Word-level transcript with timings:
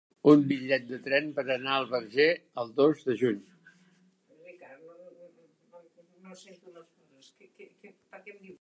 Necessito 0.27 0.31
un 0.35 0.43
bitllet 0.51 0.85
de 0.91 0.97
tren 1.07 1.27
per 1.39 1.43
anar 1.55 1.73
al 1.79 1.85
Verger 1.91 2.29
el 2.63 2.71
dos 2.79 3.03
de 3.09 3.17
juny. 3.21 3.43